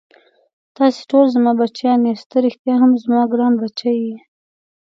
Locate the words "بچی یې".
3.61-4.15